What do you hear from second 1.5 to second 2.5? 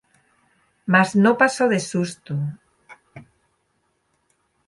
de susto.